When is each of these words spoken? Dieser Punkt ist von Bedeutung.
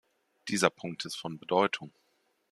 Dieser 0.47 0.71
Punkt 0.71 1.05
ist 1.05 1.15
von 1.15 1.37
Bedeutung. 1.37 1.91